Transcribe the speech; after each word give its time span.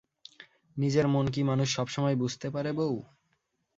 নিজের 0.77 1.05
মন 1.07 1.25
কি 1.29 1.41
মানুষ 1.43 1.67
সবসময় 1.75 2.15
বুঝতে 2.15 2.47
পারে 2.49 2.71
বৌ? 2.73 2.93